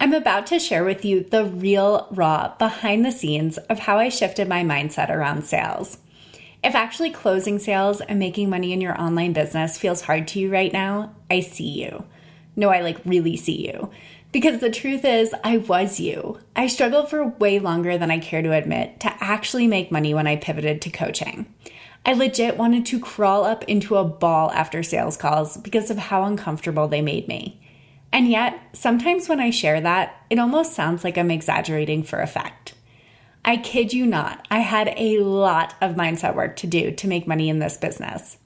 [0.00, 4.10] I'm about to share with you the real, raw, behind the scenes of how I
[4.10, 5.98] shifted my mindset around sales.
[6.62, 10.52] If actually closing sales and making money in your online business feels hard to you
[10.52, 12.04] right now, I see you.
[12.54, 13.90] No, I like really see you.
[14.30, 16.38] Because the truth is, I was you.
[16.54, 20.28] I struggled for way longer than I care to admit to actually make money when
[20.28, 21.52] I pivoted to coaching.
[22.06, 26.22] I legit wanted to crawl up into a ball after sales calls because of how
[26.22, 27.60] uncomfortable they made me.
[28.12, 32.74] And yet, sometimes when I share that, it almost sounds like I'm exaggerating for effect.
[33.44, 37.26] I kid you not, I had a lot of mindset work to do to make
[37.26, 38.36] money in this business.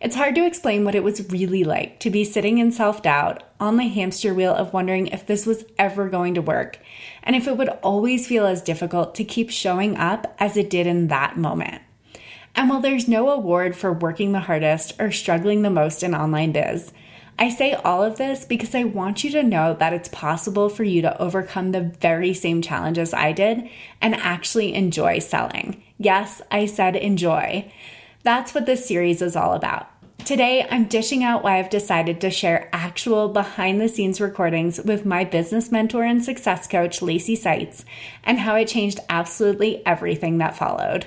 [0.00, 3.42] It's hard to explain what it was really like to be sitting in self doubt
[3.58, 6.78] on the hamster wheel of wondering if this was ever going to work
[7.24, 10.86] and if it would always feel as difficult to keep showing up as it did
[10.86, 11.82] in that moment.
[12.54, 16.52] And while there's no award for working the hardest or struggling the most in online
[16.52, 16.92] biz,
[17.40, 20.82] I say all of this because I want you to know that it's possible for
[20.82, 23.68] you to overcome the very same challenges I did
[24.00, 25.80] and actually enjoy selling.
[25.98, 27.70] Yes, I said enjoy.
[28.24, 29.88] That's what this series is all about.
[30.24, 35.06] Today, I'm dishing out why I've decided to share actual behind the scenes recordings with
[35.06, 37.84] my business mentor and success coach, Lacey Seitz,
[38.24, 41.06] and how it changed absolutely everything that followed.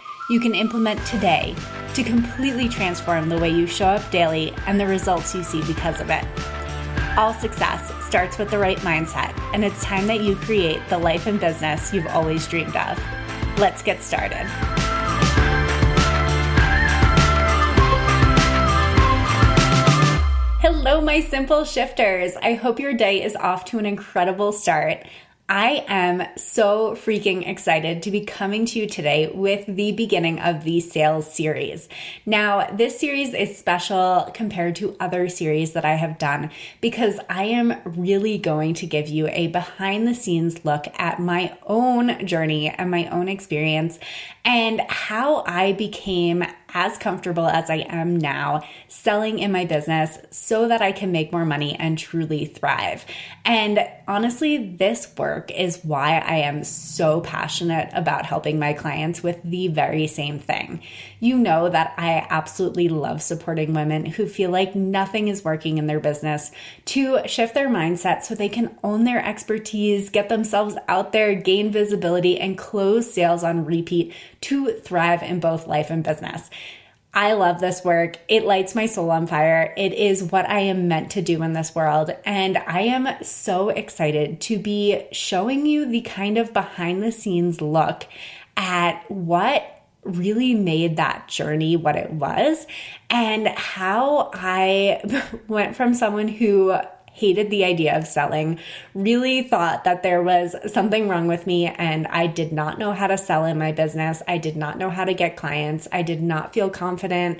[0.29, 1.55] you can implement today
[1.93, 5.99] to completely transform the way you show up daily and the results you see because
[5.99, 6.25] of it.
[7.17, 11.27] All success starts with the right mindset, and it's time that you create the life
[11.27, 12.97] and business you've always dreamed of.
[13.57, 14.47] Let's get started.
[20.61, 22.35] Hello, my simple shifters.
[22.41, 25.05] I hope your day is off to an incredible start.
[25.51, 30.63] I am so freaking excited to be coming to you today with the beginning of
[30.63, 31.89] the sales series.
[32.25, 37.43] Now, this series is special compared to other series that I have done because I
[37.43, 42.69] am really going to give you a behind the scenes look at my own journey
[42.69, 43.99] and my own experience
[44.45, 50.67] and how I became as comfortable as I am now selling in my business so
[50.67, 53.05] that I can make more money and truly thrive.
[53.45, 59.41] And honestly, this work is why I am so passionate about helping my clients with
[59.43, 60.81] the very same thing.
[61.19, 65.87] You know that I absolutely love supporting women who feel like nothing is working in
[65.87, 66.51] their business
[66.85, 71.71] to shift their mindset so they can own their expertise, get themselves out there, gain
[71.71, 76.49] visibility, and close sales on repeat to thrive in both life and business.
[77.13, 78.17] I love this work.
[78.29, 79.73] It lights my soul on fire.
[79.75, 82.15] It is what I am meant to do in this world.
[82.23, 87.59] And I am so excited to be showing you the kind of behind the scenes
[87.59, 88.05] look
[88.55, 92.65] at what really made that journey what it was
[93.09, 94.99] and how I
[95.47, 96.75] went from someone who
[97.13, 98.59] hated the idea of selling,
[98.93, 103.07] really thought that there was something wrong with me, and I did not know how
[103.07, 104.21] to sell in my business.
[104.27, 105.87] I did not know how to get clients.
[105.91, 107.39] I did not feel confident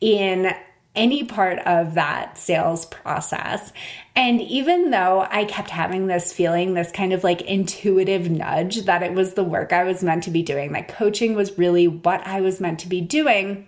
[0.00, 0.52] in
[0.94, 3.72] any part of that sales process.
[4.14, 9.02] And even though I kept having this feeling, this kind of like intuitive nudge that
[9.02, 12.26] it was the work I was meant to be doing, that coaching was really what
[12.26, 13.66] I was meant to be doing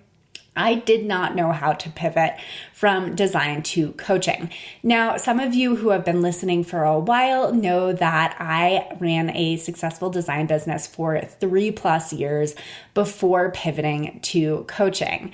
[0.56, 2.34] I did not know how to pivot
[2.72, 4.50] from design to coaching.
[4.82, 9.30] Now, some of you who have been listening for a while know that I ran
[9.30, 12.54] a successful design business for three plus years
[12.94, 15.32] before pivoting to coaching.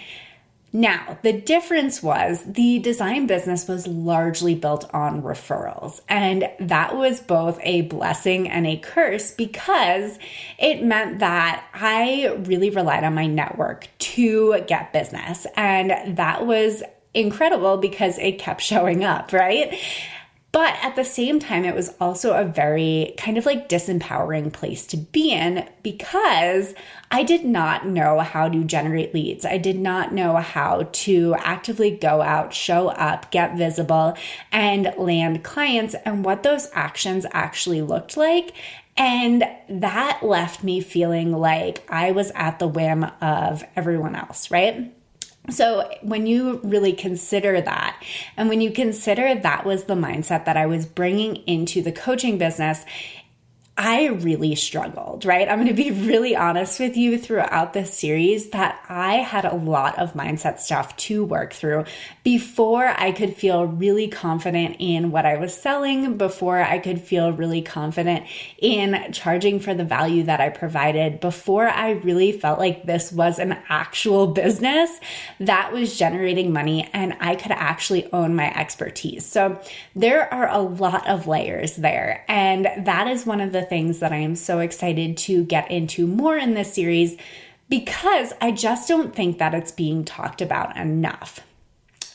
[0.72, 7.18] Now, the difference was the design business was largely built on referrals, and that was
[7.18, 10.18] both a blessing and a curse because
[10.58, 16.84] it meant that I really relied on my network to get business, and that was
[17.14, 19.76] incredible because it kept showing up, right?
[20.52, 24.84] But at the same time, it was also a very kind of like disempowering place
[24.88, 26.74] to be in because
[27.10, 29.44] I did not know how to generate leads.
[29.44, 34.16] I did not know how to actively go out, show up, get visible,
[34.50, 38.52] and land clients and what those actions actually looked like.
[38.96, 44.92] And that left me feeling like I was at the whim of everyone else, right?
[45.50, 48.02] So, when you really consider that,
[48.36, 52.38] and when you consider that was the mindset that I was bringing into the coaching
[52.38, 52.84] business,
[53.82, 55.48] I really struggled, right?
[55.48, 59.54] I'm going to be really honest with you throughout this series that I had a
[59.54, 61.86] lot of mindset stuff to work through
[62.22, 67.32] before I could feel really confident in what I was selling, before I could feel
[67.32, 68.26] really confident
[68.58, 73.38] in charging for the value that I provided, before I really felt like this was
[73.38, 74.90] an actual business
[75.38, 79.24] that was generating money and I could actually own my expertise.
[79.24, 79.58] So
[79.96, 82.26] there are a lot of layers there.
[82.28, 86.06] And that is one of the things that I am so excited to get into
[86.06, 87.16] more in this series
[87.70, 91.40] because I just don't think that it's being talked about enough.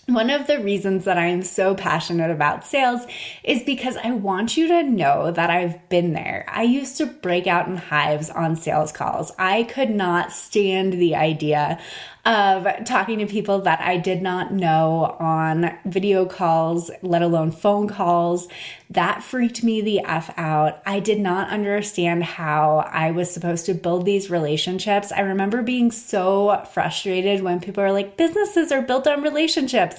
[0.08, 3.08] One of the reasons that I am so passionate about sales
[3.44, 6.46] is because I want you to know that I've been there.
[6.48, 9.32] I used to break out in hives on sales calls.
[9.40, 11.80] I could not stand the idea
[12.26, 17.88] of talking to people that I did not know on video calls, let alone phone
[17.88, 18.48] calls.
[18.90, 20.82] That freaked me the F out.
[20.86, 25.12] I did not understand how I was supposed to build these relationships.
[25.12, 29.98] I remember being so frustrated when people are like, businesses are built on relationships.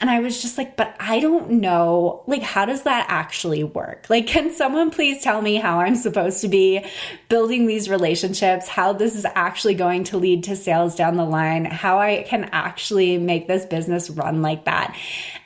[0.00, 4.06] And I was just like, but I don't know, like, how does that actually work?
[4.08, 6.84] Like, can someone please tell me how I'm supposed to be
[7.28, 11.67] building these relationships, how this is actually going to lead to sales down the line?
[11.72, 14.96] How I can actually make this business run like that.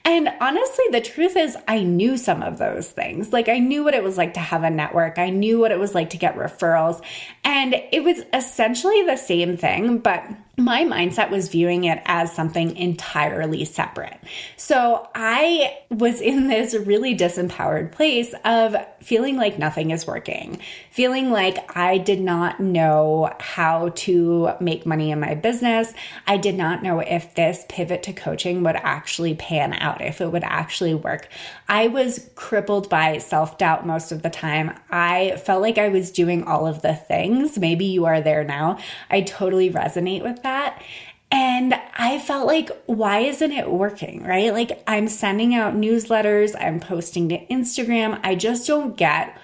[0.04, 3.32] And honestly, the truth is, I knew some of those things.
[3.32, 5.78] Like, I knew what it was like to have a network, I knew what it
[5.78, 7.02] was like to get referrals.
[7.44, 10.24] And it was essentially the same thing, but
[10.56, 14.18] my mindset was viewing it as something entirely separate.
[14.56, 20.60] So I was in this really disempowered place of feeling like nothing is working,
[20.90, 25.94] feeling like I did not know how to make money in my business.
[26.26, 30.32] I did not know if this pivot to coaching would actually pan out, if it
[30.32, 31.28] would actually work.
[31.68, 34.78] I was crippled by self doubt most of the time.
[34.90, 37.58] I felt like I was doing all of the things.
[37.58, 38.78] Maybe you are there now.
[39.10, 40.82] I totally resonate with that.
[41.30, 44.22] And I felt like, why isn't it working?
[44.22, 44.52] Right?
[44.52, 48.20] Like, I'm sending out newsletters, I'm posting to Instagram.
[48.22, 49.36] I just don't get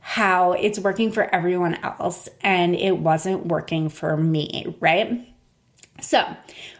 [0.00, 5.26] how it's working for everyone else and it wasn't working for me, right?
[6.00, 6.24] So,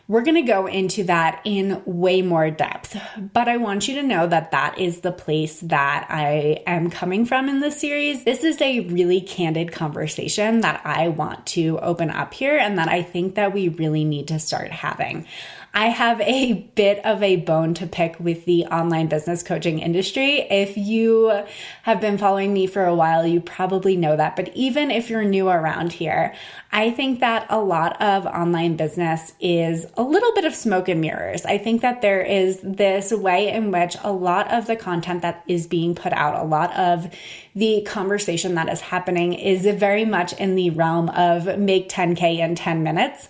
[0.07, 2.97] we're going to go into that in way more depth,
[3.33, 7.25] but I want you to know that that is the place that I am coming
[7.25, 8.25] from in this series.
[8.25, 12.89] This is a really candid conversation that I want to open up here and that
[12.89, 15.27] I think that we really need to start having.
[15.77, 20.43] I have a bit of a bone to pick with the online business coaching industry.
[20.43, 21.43] If you
[21.83, 24.37] have been following me for a while, you probably know that.
[24.37, 26.33] But even if you're new around here,
[26.71, 31.01] I think that a lot of online business is a little bit of smoke and
[31.01, 31.45] mirrors.
[31.45, 35.43] I think that there is this way in which a lot of the content that
[35.49, 37.13] is being put out, a lot of
[37.57, 42.55] the conversation that is happening is very much in the realm of make 10K in
[42.55, 43.29] 10 minutes.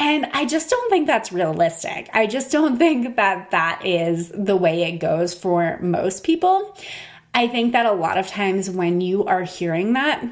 [0.00, 2.08] And I just don't think that's realistic.
[2.12, 6.76] I just don't think that that is the way it goes for most people.
[7.32, 10.24] I think that a lot of times when you are hearing that,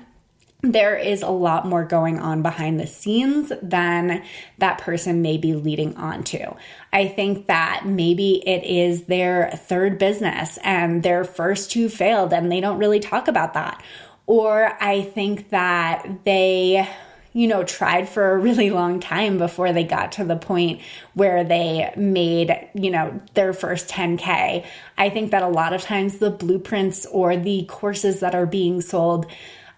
[0.62, 4.24] there is a lot more going on behind the scenes than
[4.56, 6.56] that person may be leading on to.
[6.92, 12.50] I think that maybe it is their third business and their first two failed and
[12.50, 13.80] they don't really talk about that.
[14.26, 16.88] Or I think that they
[17.38, 20.80] you know, tried for a really long time before they got to the point
[21.14, 24.66] where they made, you know, their first 10K.
[24.98, 28.80] I think that a lot of times the blueprints or the courses that are being
[28.80, 29.24] sold,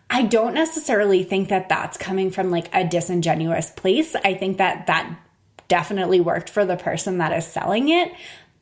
[0.09, 4.17] I don't necessarily think that that's coming from like a disingenuous place.
[4.25, 5.21] I think that that
[5.69, 8.11] definitely worked for the person that is selling it.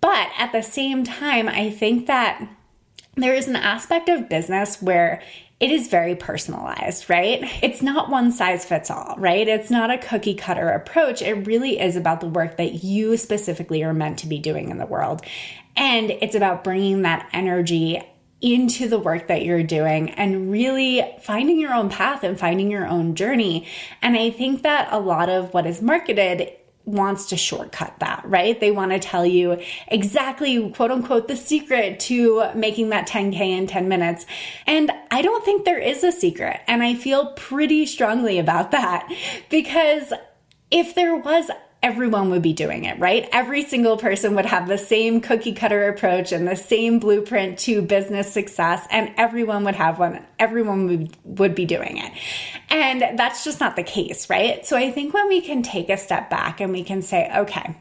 [0.01, 2.49] But at the same time, I think that
[3.15, 5.23] there is an aspect of business where
[5.61, 7.41] it is very personalized, right?
[7.63, 9.47] It's not one size fits all, right?
[9.49, 11.21] It's not a cookie cutter approach.
[11.21, 14.79] It really is about the work that you specifically are meant to be doing in
[14.79, 15.23] the world.
[15.77, 18.01] And it's about bringing that energy
[18.41, 22.87] into the work that you're doing and really finding your own path and finding your
[22.87, 23.67] own journey.
[24.01, 26.53] And I think that a lot of what is marketed
[26.89, 28.59] wants to shortcut that, right?
[28.59, 33.67] They want to tell you exactly, quote unquote, the secret to making that 10K in
[33.67, 34.27] 10 minutes.
[34.67, 36.61] And I don't think there is a secret.
[36.67, 39.11] And I feel pretty strongly about that
[39.51, 40.13] because
[40.71, 41.51] if there was,
[41.83, 43.29] everyone would be doing it, right?
[43.33, 47.83] Every single person would have the same cookie cutter approach and the same blueprint to
[47.83, 50.25] business success, and everyone would have one.
[50.39, 52.13] Everyone would, would be doing it.
[52.69, 54.67] And that's just not the case, right?
[54.67, 57.77] So I think when we can take a step back and we can say, okay,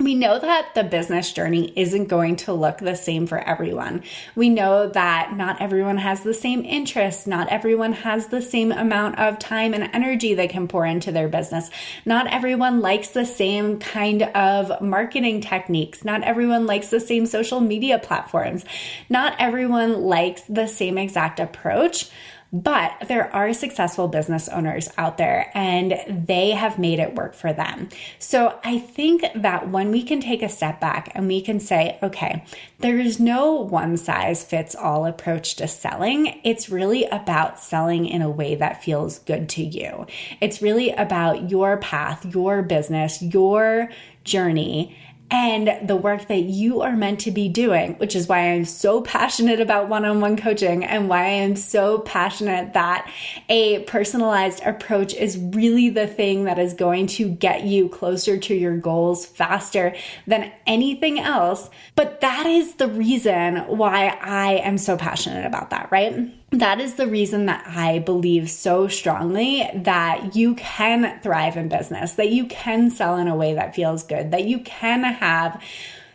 [0.00, 4.02] we know that the business journey isn't going to look the same for everyone.
[4.34, 7.26] We know that not everyone has the same interests.
[7.26, 11.28] Not everyone has the same amount of time and energy they can pour into their
[11.28, 11.70] business.
[12.06, 16.02] Not everyone likes the same kind of marketing techniques.
[16.02, 18.64] Not everyone likes the same social media platforms.
[19.10, 22.08] Not everyone likes the same exact approach.
[22.52, 27.52] But there are successful business owners out there and they have made it work for
[27.52, 27.88] them.
[28.18, 31.98] So I think that when we can take a step back and we can say,
[32.02, 32.44] okay,
[32.78, 36.40] there is no one size fits all approach to selling.
[36.42, 40.06] It's really about selling in a way that feels good to you.
[40.40, 43.90] It's really about your path, your business, your
[44.24, 44.96] journey
[45.30, 49.00] and the work that you are meant to be doing, which is why I'm so
[49.00, 53.08] passionate about one on one coaching and why I am so passionate that
[53.48, 58.54] a personalized approach is really the thing that is going to get you closer to
[58.54, 59.94] your goals faster
[60.26, 61.70] than anything else.
[61.94, 66.28] But that is the reason why I am so passionate about that, right?
[66.50, 72.14] That is the reason that I believe so strongly that you can thrive in business,
[72.14, 75.62] that you can sell in a way that feels good, that you can have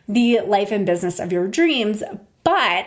[0.08, 2.04] the life and business of your dreams.
[2.44, 2.86] But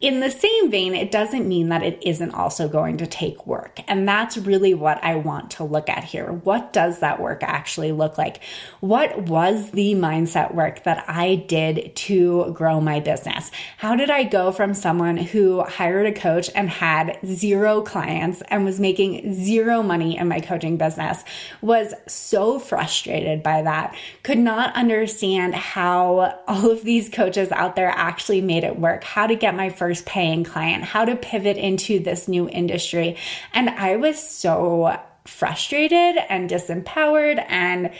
[0.00, 3.80] in the same vein, it doesn't mean that it isn't also going to take work.
[3.88, 6.32] And that's really what I want to look at here.
[6.32, 8.40] What does that work actually look like?
[8.78, 13.50] What was the mindset work that I did to grow my business?
[13.78, 18.64] How did I go from someone who hired a coach and had zero clients and
[18.64, 21.24] was making zero money in my coaching business?
[21.60, 27.90] Was so frustrated by that, could not understand how all of these coaches out there
[27.90, 31.56] actually made it work, how to get my first first paying client, how to pivot
[31.56, 33.16] into this new industry.
[33.54, 37.90] And I was so frustrated and disempowered and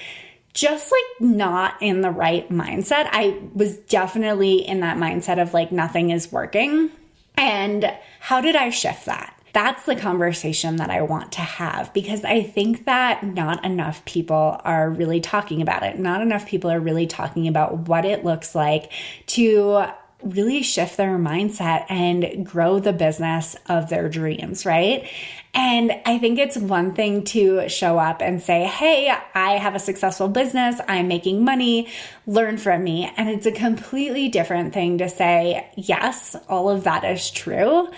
[0.52, 3.08] just like not in the right mindset.
[3.10, 6.90] I was definitely in that mindset of like nothing is working.
[7.38, 7.90] And
[8.20, 9.34] how did I shift that?
[9.54, 14.60] That's the conversation that I want to have because I think that not enough people
[14.62, 15.98] are really talking about it.
[15.98, 18.92] Not enough people are really talking about what it looks like
[19.28, 19.86] to
[20.22, 25.08] really shift their mindset and grow the business of their dreams, right?
[25.54, 29.78] And I think it's one thing to show up and say, Hey, I have a
[29.78, 30.80] successful business.
[30.88, 31.88] I'm making money.
[32.26, 33.10] Learn from me.
[33.16, 37.88] And it's a completely different thing to say, yes, all of that is true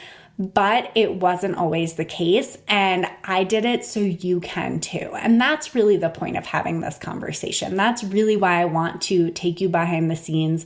[0.40, 2.56] but it wasn't always the case.
[2.66, 5.12] And I did it so you can too.
[5.14, 7.76] And that's really the point of having this conversation.
[7.76, 10.64] That's really why I want to take you behind the scenes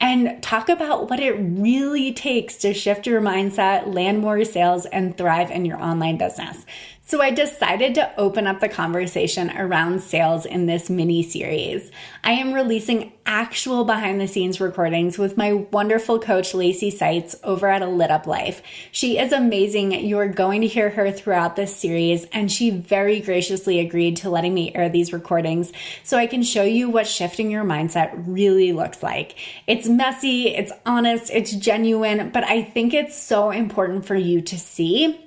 [0.00, 5.18] and talk about what it really takes to shift your mindset, land more sales, and
[5.18, 6.64] thrive in your online business.
[7.08, 11.92] So I decided to open up the conversation around sales in this mini series.
[12.24, 17.68] I am releasing actual behind the scenes recordings with my wonderful coach, Lacey Seitz, over
[17.68, 18.60] at A Lit Up Life.
[18.90, 19.92] She is amazing.
[19.92, 24.52] You're going to hear her throughout this series, and she very graciously agreed to letting
[24.52, 25.72] me air these recordings
[26.02, 29.36] so I can show you what shifting your mindset really looks like.
[29.68, 34.58] It's messy, it's honest, it's genuine, but I think it's so important for you to
[34.58, 35.20] see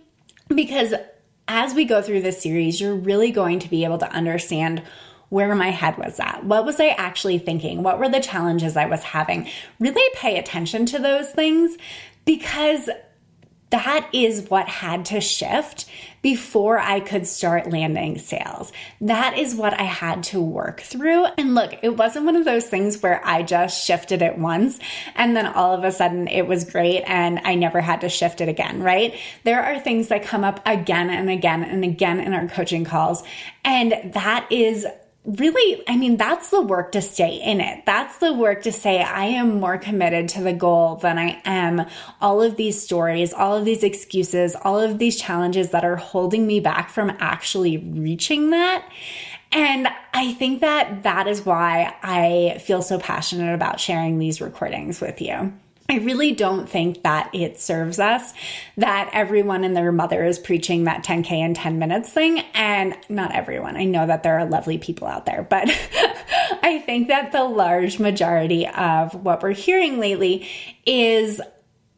[0.54, 0.94] because
[1.50, 4.84] as we go through this series, you're really going to be able to understand
[5.30, 6.46] where my head was at.
[6.46, 7.84] What was I actually thinking?
[7.84, 9.50] What were the challenges I was having?
[9.80, 11.76] Really pay attention to those things
[12.24, 12.90] because
[13.72, 15.86] that is what had to shift
[16.22, 18.72] before I could start landing sales.
[19.02, 21.26] That is what I had to work through.
[21.38, 24.80] And look, it wasn't one of those things where I just shifted it once
[25.16, 28.42] and then all of a sudden it was great and I never had to shift
[28.42, 29.16] it again, right?
[29.44, 33.24] There are things that come up again and again and again in our coaching calls.
[33.64, 34.86] And that is
[35.26, 37.86] really, I mean, that's the work to stay in it.
[37.86, 41.86] That's the work to say, I am more committed to the goal than I am
[42.22, 46.48] all of these stories, all of these excuses, all of these challenges that are holding
[46.48, 48.90] me back from actually reaching that.
[49.52, 55.02] And I think that that is why I feel so passionate about sharing these recordings
[55.02, 55.54] with you.
[55.90, 58.34] I really don't think that it serves us
[58.78, 62.40] that everyone and their mother is preaching that 10K in 10 minutes thing.
[62.54, 63.76] And not everyone.
[63.76, 65.68] I know that there are lovely people out there, but
[66.64, 70.48] I think that the large majority of what we're hearing lately
[70.86, 71.42] is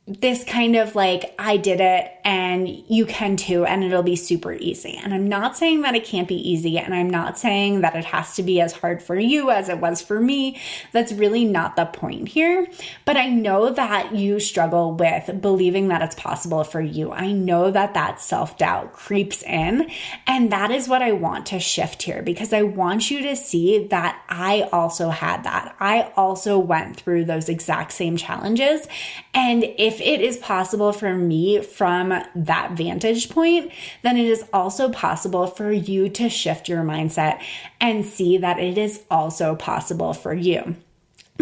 [0.07, 4.53] this kind of like, I did it and you can too, and it'll be super
[4.53, 4.99] easy.
[5.01, 8.05] And I'm not saying that it can't be easy, and I'm not saying that it
[8.05, 10.59] has to be as hard for you as it was for me.
[10.91, 12.67] That's really not the point here.
[13.05, 17.11] But I know that you struggle with believing that it's possible for you.
[17.11, 19.89] I know that that self doubt creeps in,
[20.27, 23.87] and that is what I want to shift here because I want you to see
[23.87, 25.75] that I also had that.
[25.79, 28.87] I also went through those exact same challenges.
[29.33, 33.71] And if it is possible for me from that vantage point,
[34.03, 37.41] then it is also possible for you to shift your mindset
[37.81, 40.77] and see that it is also possible for you.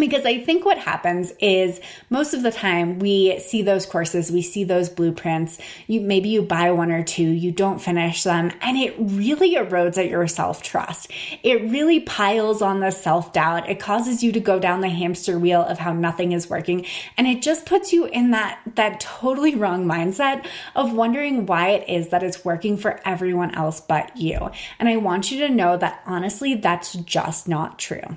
[0.00, 4.42] Because I think what happens is most of the time we see those courses, we
[4.42, 5.58] see those blueprints.
[5.86, 9.98] You maybe you buy one or two, you don't finish them, and it really erodes
[9.98, 11.10] at your self-trust.
[11.42, 13.68] It really piles on the self-doubt.
[13.68, 17.26] It causes you to go down the hamster wheel of how nothing is working, and
[17.26, 22.08] it just puts you in that that totally wrong mindset of wondering why it is
[22.08, 24.50] that it's working for everyone else but you.
[24.78, 28.16] And I want you to know that honestly that's just not true.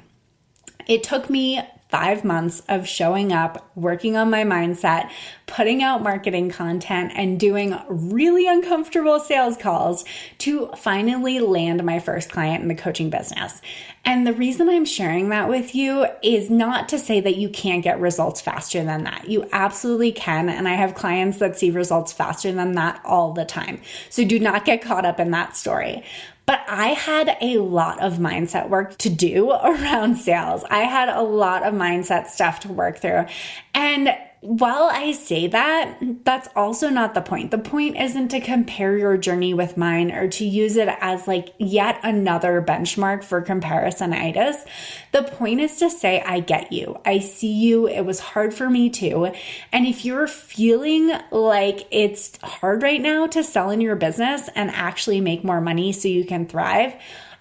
[0.88, 1.62] It took me
[1.94, 5.12] five months of showing up, working on my mindset,
[5.46, 10.04] putting out marketing content, and doing really uncomfortable sales calls
[10.40, 13.62] to finally land my first client in the coaching business.
[14.06, 17.84] And the reason I'm sharing that with you is not to say that you can't
[17.84, 19.30] get results faster than that.
[19.30, 20.50] You absolutely can.
[20.50, 23.82] And I have clients that see results faster than that all the time.
[24.10, 26.04] So do not get caught up in that story.
[26.46, 30.64] But I had a lot of mindset work to do around sales.
[30.70, 33.26] I had a lot of mindset stuff to work through.
[33.74, 34.10] And
[34.44, 37.52] while I say that, that's also not the point.
[37.52, 41.54] The point isn't to compare your journey with mine or to use it as like
[41.60, 44.66] yet another benchmark for comparisonitis.
[45.14, 47.00] The point is to say, I get you.
[47.06, 47.88] I see you.
[47.88, 49.32] It was hard for me too.
[49.72, 54.72] And if you're feeling like it's hard right now to sell in your business and
[54.72, 56.96] actually make more money so you can thrive,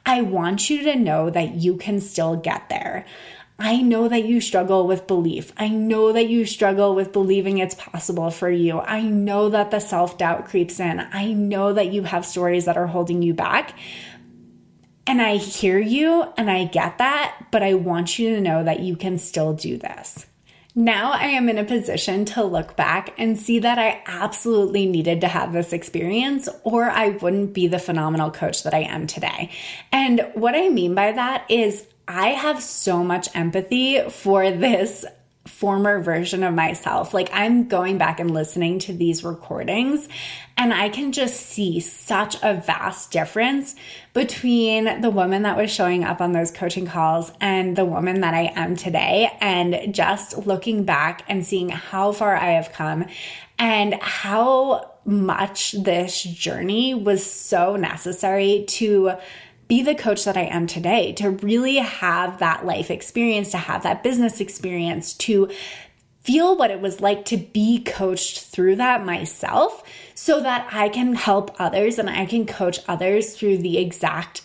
[0.06, 3.06] I want you to know that you can still get there.
[3.58, 5.52] I know that you struggle with belief.
[5.56, 8.80] I know that you struggle with believing it's possible for you.
[8.80, 11.00] I know that the self doubt creeps in.
[11.00, 13.74] I know that you have stories that are holding you back.
[15.06, 18.80] And I hear you and I get that, but I want you to know that
[18.80, 20.26] you can still do this.
[20.74, 25.20] Now I am in a position to look back and see that I absolutely needed
[25.20, 29.50] to have this experience or I wouldn't be the phenomenal coach that I am today.
[29.90, 35.06] And what I mean by that is I have so much empathy for this
[35.46, 37.14] former version of myself.
[37.14, 40.10] Like I'm going back and listening to these recordings
[40.58, 43.74] and I can just see such a vast difference
[44.12, 48.34] between the woman that was showing up on those coaching calls and the woman that
[48.34, 49.32] I am today.
[49.40, 53.06] And just looking back and seeing how far I have come
[53.58, 59.14] and how much this journey was so necessary to
[59.72, 63.84] be the coach that I am today, to really have that life experience, to have
[63.84, 65.48] that business experience, to
[66.20, 69.82] feel what it was like to be coached through that myself
[70.14, 74.42] so that I can help others and I can coach others through the exact,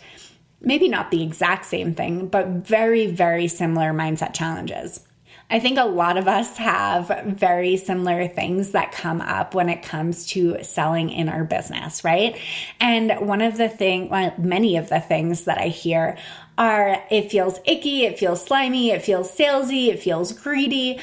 [0.61, 5.01] maybe not the exact same thing, but very, very similar mindset challenges.
[5.49, 9.81] I think a lot of us have very similar things that come up when it
[9.81, 12.37] comes to selling in our business, right?
[12.81, 16.17] And one of the thing, well, many of the things that I hear
[16.57, 20.99] are it feels icky, it feels slimy, it feels salesy, it feels greedy.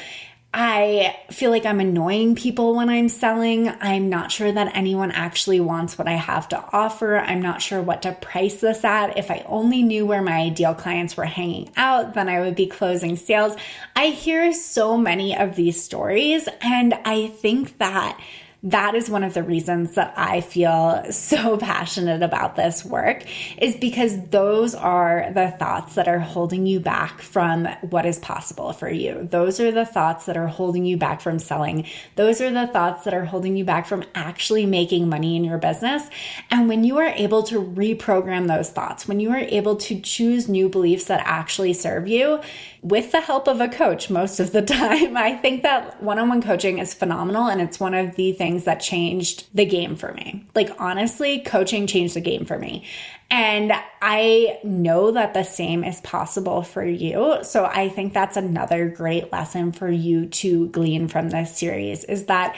[0.57, 3.67] I feel like I'm annoying people when I'm selling.
[3.81, 7.17] I'm not sure that anyone actually wants what I have to offer.
[7.17, 9.17] I'm not sure what to price this at.
[9.17, 12.67] If I only knew where my ideal clients were hanging out, then I would be
[12.67, 13.57] closing sales.
[13.97, 18.17] I hear so many of these stories, and I think that
[18.65, 23.23] that is one of the reasons that I feel so passionate about this work
[23.59, 28.73] is because those are the thoughts that are holding you back from what is possible
[28.73, 29.27] for you.
[29.29, 31.85] Those are the thoughts that are holding you back from selling.
[32.15, 35.59] Those are the thoughts that are holding you back from actually making money in your
[35.59, 36.09] business.
[36.49, 40.49] And when you are able to reprogram those thoughts, when you are able to choose
[40.49, 42.41] new beliefs that actually serve you,
[42.85, 45.17] with the help of a coach most of the time.
[45.17, 48.54] I think that one on one coaching is phenomenal and it's one of the things
[48.63, 50.45] that changed the game for me.
[50.55, 52.85] Like, honestly, coaching changed the game for me.
[53.29, 57.39] And I know that the same is possible for you.
[57.43, 62.25] So I think that's another great lesson for you to glean from this series is
[62.25, 62.55] that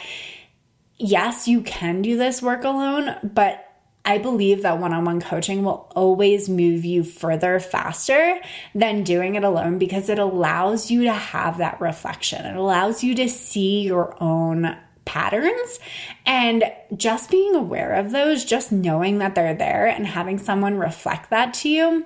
[0.97, 3.63] yes, you can do this work alone, but
[4.07, 8.39] I believe that one on one coaching will always move you further faster
[8.73, 12.45] than doing it alone because it allows you to have that reflection.
[12.45, 14.77] It allows you to see your own
[15.07, 15.79] patterns.
[16.25, 16.65] And
[16.95, 21.53] just being aware of those, just knowing that they're there and having someone reflect that
[21.55, 22.05] to you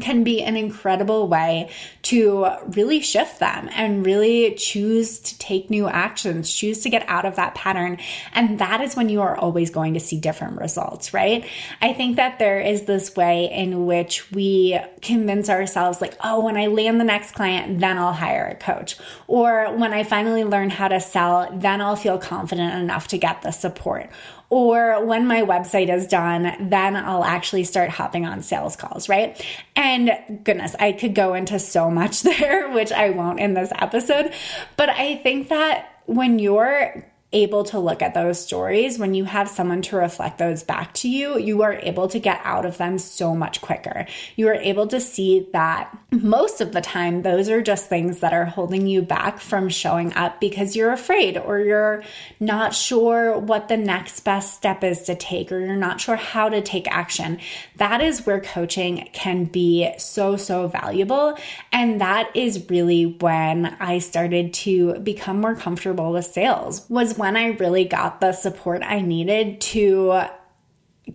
[0.00, 1.70] can be an incredible way
[2.02, 7.24] to really shift them and really choose to take new actions, choose to get out
[7.24, 7.98] of that pattern.
[8.32, 11.44] And that is when you are always going to see different results, right?
[11.82, 16.56] I think that there is this way in which we convince ourselves, like, oh, when
[16.56, 18.96] I land the next client, then I'll hire a coach.
[19.26, 23.42] Or when I finally learn how to sell, then I'll feel confident enough to get
[23.42, 24.10] the support
[24.50, 29.44] or when my website is done, then I'll actually start hopping on sales calls, right?
[29.76, 30.10] And
[30.42, 34.32] goodness, I could go into so much there, which I won't in this episode.
[34.76, 39.48] But I think that when you're able to look at those stories, when you have
[39.48, 42.98] someone to reflect those back to you, you are able to get out of them
[42.98, 44.06] so much quicker.
[44.36, 48.32] You are able to see that most of the time, those are just things that
[48.32, 52.02] are holding you back from showing up because you're afraid or you're
[52.40, 56.48] not sure what the next best step is to take or you're not sure how
[56.48, 57.38] to take action.
[57.76, 61.36] That is where coaching can be so, so valuable.
[61.72, 67.36] And that is really when I started to become more comfortable with sales was when
[67.36, 70.22] I really got the support I needed to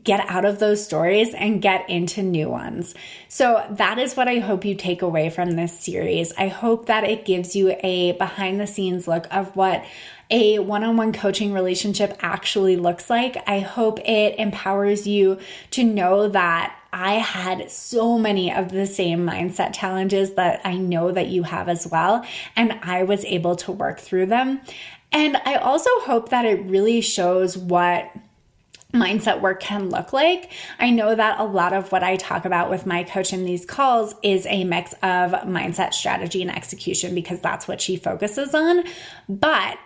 [0.03, 2.95] get out of those stories and get into new ones.
[3.27, 6.33] So that is what I hope you take away from this series.
[6.37, 9.85] I hope that it gives you a behind the scenes look of what
[10.31, 13.37] a one on one coaching relationship actually looks like.
[13.47, 15.37] I hope it empowers you
[15.71, 21.11] to know that I had so many of the same mindset challenges that I know
[21.11, 22.23] that you have as well.
[22.55, 24.61] And I was able to work through them.
[25.13, 28.11] And I also hope that it really shows what
[28.93, 30.51] mindset work can look like.
[30.79, 33.65] I know that a lot of what I talk about with my coach in these
[33.65, 38.83] calls is a mix of mindset, strategy, and execution because that's what she focuses on.
[39.27, 39.77] But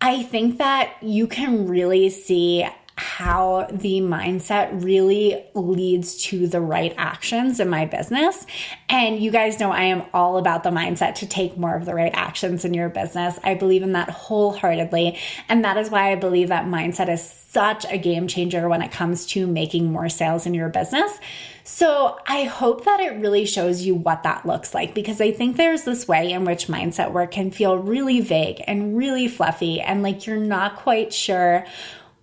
[0.00, 6.94] I think that you can really see how the mindset really leads to the right
[6.98, 8.46] actions in my business.
[8.88, 11.94] And you guys know I am all about the mindset to take more of the
[11.94, 13.38] right actions in your business.
[13.42, 15.18] I believe in that wholeheartedly.
[15.48, 18.92] And that is why I believe that mindset is such a game changer when it
[18.92, 21.18] comes to making more sales in your business.
[21.64, 25.56] So I hope that it really shows you what that looks like because I think
[25.56, 30.02] there's this way in which mindset work can feel really vague and really fluffy and
[30.02, 31.64] like you're not quite sure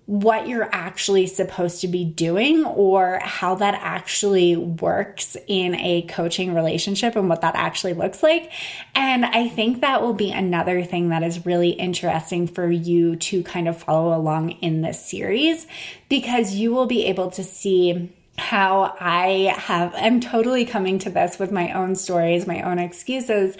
[0.09, 6.55] what you're actually supposed to be doing or how that actually works in a coaching
[6.55, 8.51] relationship and what that actually looks like.
[8.95, 13.43] And I think that will be another thing that is really interesting for you to
[13.43, 15.67] kind of follow along in this series
[16.09, 21.37] because you will be able to see how I have, I'm totally coming to this
[21.37, 23.55] with my own stories, my own excuses.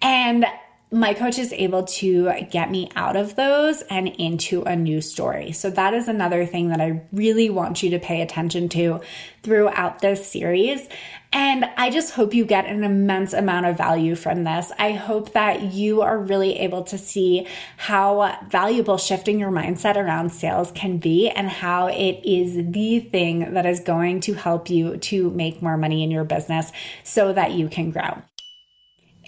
[0.00, 0.46] And
[0.90, 5.52] my coach is able to get me out of those and into a new story.
[5.52, 9.00] So, that is another thing that I really want you to pay attention to
[9.42, 10.88] throughout this series.
[11.30, 14.72] And I just hope you get an immense amount of value from this.
[14.78, 17.46] I hope that you are really able to see
[17.76, 23.52] how valuable shifting your mindset around sales can be and how it is the thing
[23.52, 26.72] that is going to help you to make more money in your business
[27.04, 28.22] so that you can grow.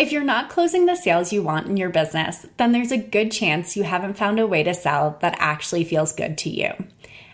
[0.01, 3.31] If you're not closing the sales you want in your business, then there's a good
[3.31, 6.73] chance you haven't found a way to sell that actually feels good to you.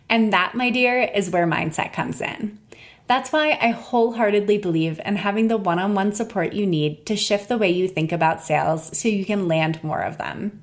[0.09, 2.59] And that, my dear, is where mindset comes in.
[3.07, 7.15] That's why I wholeheartedly believe in having the one on one support you need to
[7.15, 10.61] shift the way you think about sales so you can land more of them.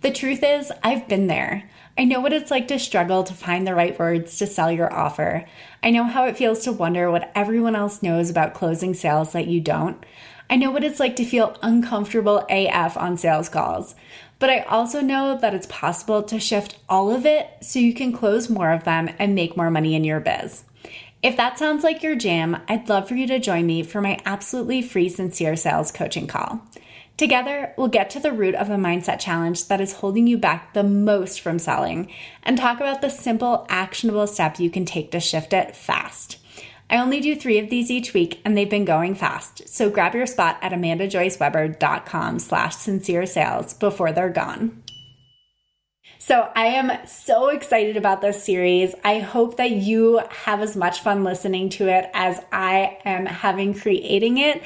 [0.00, 1.68] The truth is, I've been there.
[1.98, 4.90] I know what it's like to struggle to find the right words to sell your
[4.90, 5.44] offer.
[5.82, 9.46] I know how it feels to wonder what everyone else knows about closing sales that
[9.46, 10.02] you don't.
[10.50, 13.94] I know what it's like to feel uncomfortable AF on sales calls,
[14.38, 18.12] but I also know that it's possible to shift all of it so you can
[18.12, 20.64] close more of them and make more money in your biz.
[21.22, 24.20] If that sounds like your jam, I'd love for you to join me for my
[24.26, 26.60] absolutely free Sincere Sales coaching call.
[27.16, 30.74] Together, we'll get to the root of the mindset challenge that is holding you back
[30.74, 32.10] the most from selling
[32.42, 36.38] and talk about the simple, actionable step you can take to shift it fast.
[36.94, 39.68] I only do three of these each week and they've been going fast.
[39.68, 44.83] So grab your spot at amandajoyceweber.com slash sincere sales before they're gone.
[46.26, 48.94] So I am so excited about this series.
[49.04, 53.74] I hope that you have as much fun listening to it as I am having
[53.74, 54.62] creating it.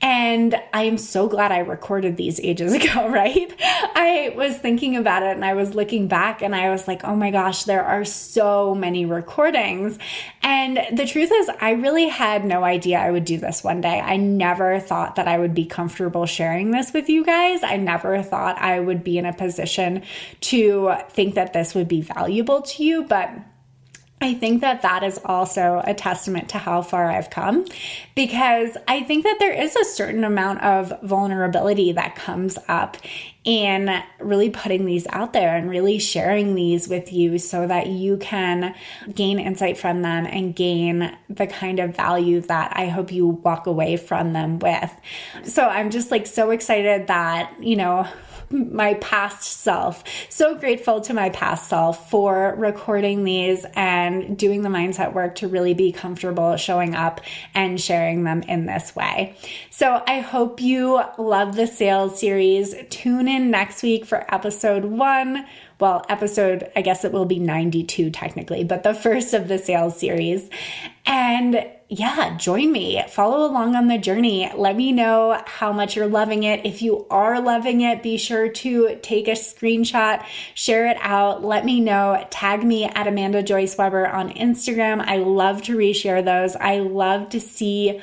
[0.00, 3.54] And I am so glad I recorded these ages ago, right?
[3.60, 7.14] I was thinking about it and I was looking back and I was like, oh
[7.14, 9.98] my gosh, there are so many recordings.
[10.42, 14.00] And the truth is, I really had no idea I would do this one day.
[14.00, 17.62] I never thought that I would be comfortable sharing this with you guys.
[17.62, 20.04] I never thought I would be in a position
[20.40, 23.30] to think that this would be valuable to you, but
[24.22, 27.66] I think that that is also a testament to how far I've come
[28.14, 32.96] because I think that there is a certain amount of vulnerability that comes up
[33.44, 38.16] in really putting these out there and really sharing these with you so that you
[38.18, 38.74] can
[39.12, 43.66] gain insight from them and gain the kind of value that I hope you walk
[43.66, 44.92] away from them with.
[45.42, 48.06] So I'm just like so excited that, you know,
[48.52, 50.04] my past self.
[50.28, 55.48] So grateful to my past self for recording these and doing the mindset work to
[55.48, 57.20] really be comfortable showing up
[57.54, 59.36] and sharing them in this way.
[59.70, 62.74] So I hope you love the sales series.
[62.90, 65.46] Tune in next week for episode one
[65.82, 69.98] well, episode, I guess it will be 92 technically, but the first of the sales
[69.98, 70.48] series.
[71.04, 73.02] And yeah, join me.
[73.08, 74.48] Follow along on the journey.
[74.54, 76.64] Let me know how much you're loving it.
[76.64, 81.44] If you are loving it, be sure to take a screenshot, share it out.
[81.44, 82.24] Let me know.
[82.30, 85.00] Tag me at Amanda Joyce Weber on Instagram.
[85.04, 86.54] I love to reshare those.
[86.54, 88.00] I love to see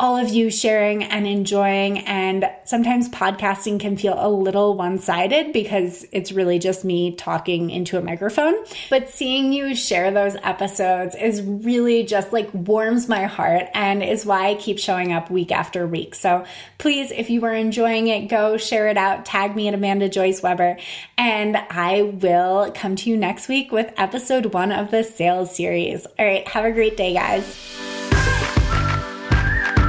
[0.00, 1.98] all of you sharing and enjoying.
[1.98, 7.68] And sometimes podcasting can feel a little one sided because it's really just me talking
[7.68, 8.54] into a microphone.
[8.88, 14.24] But seeing you share those episodes is really just like warms my heart and is
[14.24, 16.14] why I keep showing up week after week.
[16.14, 16.46] So
[16.78, 20.42] please, if you are enjoying it, go share it out, tag me at Amanda Joyce
[20.42, 20.78] Weber,
[21.18, 26.06] and I will come to you next week with episode one of the sales series.
[26.18, 27.89] All right, have a great day, guys.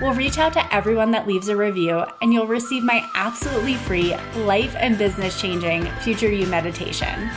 [0.00, 4.16] We'll reach out to everyone that leaves a review, and you'll receive my absolutely free
[4.34, 7.28] life and business changing Future You meditation.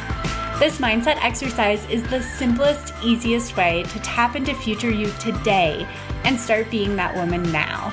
[0.59, 5.85] This mindset exercise is the simplest, easiest way to tap into future you today
[6.23, 7.91] and start being that woman now.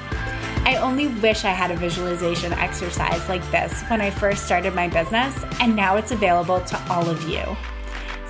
[0.65, 4.87] I only wish I had a visualization exercise like this when I first started my
[4.87, 7.43] business, and now it's available to all of you.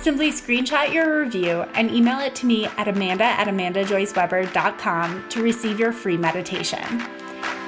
[0.01, 5.79] Simply screenshot your review and email it to me at amanda at amandajoyceweber.com to receive
[5.79, 6.81] your free meditation.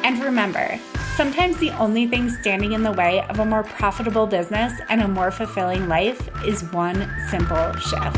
[0.03, 0.79] And remember,
[1.15, 5.07] sometimes the only thing standing in the way of a more profitable business and a
[5.07, 8.17] more fulfilling life is one simple shift.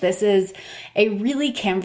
[0.00, 0.54] This is
[0.96, 1.82] a really cam-.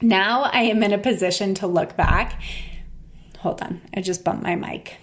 [0.00, 2.40] Now I am in a position to look back
[3.40, 4.98] Hold on, I just bumped my mic.